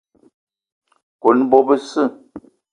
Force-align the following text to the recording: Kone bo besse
Kone 1.21 1.43
bo 1.49 1.59
besse 1.67 2.03